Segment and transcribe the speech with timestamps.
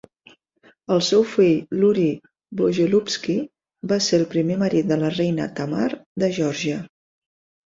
[0.95, 2.05] El seu fill, Iuri
[2.61, 3.35] Bogoliubski,
[3.93, 5.87] va ser el primer marit de la reina Tamar
[6.25, 6.81] de Geòrgia.